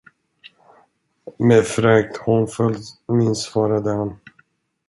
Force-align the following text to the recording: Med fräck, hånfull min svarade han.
Med 1.39 1.67
fräck, 1.67 2.17
hånfull 2.17 2.75
min 3.07 3.35
svarade 3.35 3.89
han. 3.91 4.17